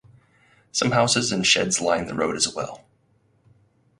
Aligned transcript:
Some 0.71 0.89
houses 0.93 1.31
and 1.31 1.45
sheds 1.45 1.79
line 1.79 2.07
the 2.07 2.15
road 2.15 2.35
as 2.35 2.51
well. 2.55 2.83